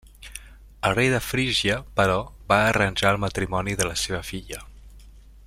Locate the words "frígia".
1.25-1.75